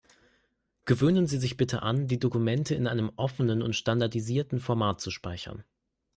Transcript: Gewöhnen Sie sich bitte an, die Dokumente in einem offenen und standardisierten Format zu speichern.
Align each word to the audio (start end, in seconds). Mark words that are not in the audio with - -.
Gewöhnen 0.85 1.27
Sie 1.27 1.37
sich 1.37 1.57
bitte 1.57 1.83
an, 1.83 2.07
die 2.07 2.17
Dokumente 2.17 2.73
in 2.73 2.87
einem 2.87 3.11
offenen 3.17 3.61
und 3.61 3.75
standardisierten 3.75 4.59
Format 4.59 4.99
zu 4.99 5.11
speichern. 5.11 5.63